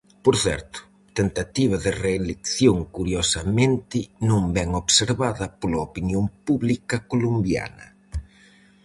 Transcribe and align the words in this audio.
Por 0.25 0.35
certo, 0.45 0.79
tentativa 1.19 1.75
de 1.85 1.91
reelección 2.05 2.77
curiosamente 2.97 3.97
non 4.29 4.41
ben 4.55 4.69
observada 4.83 5.45
pola 5.59 5.79
opinión 5.89 6.23
pública 6.47 6.97
colombiana. 7.11 7.85